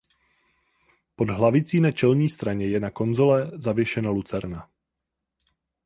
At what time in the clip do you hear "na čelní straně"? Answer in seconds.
1.79-2.67